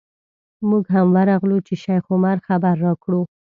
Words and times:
موږ 0.69 0.83
هم 0.93 1.07
ورغلو 1.15 1.57
چې 1.67 1.73
شیخ 1.83 2.03
عمر 2.13 2.37
خبر 2.47 2.75
راکړو. 2.85 3.21